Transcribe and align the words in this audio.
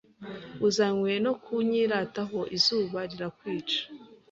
uzanywe 0.67 1.11
no 1.25 1.33
kunyirataho 1.43 2.39
Izuba 2.57 2.99
rirakwica 3.09 3.81